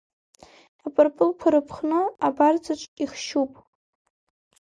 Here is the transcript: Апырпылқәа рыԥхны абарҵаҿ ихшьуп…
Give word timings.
Апырпылқәа 0.85 1.47
рыԥхны 1.53 1.99
абарҵаҿ 2.27 2.81
ихшьуп… 3.03 3.51